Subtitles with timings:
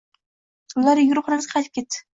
[0.77, 2.07] Dildora yugurib xonasiga qaytib ketdi.